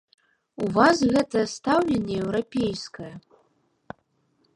У 0.63 0.69
вас 0.77 0.97
гэтае 1.17 1.43
стаўленне 1.55 2.15
еўрапейскае. 2.23 3.13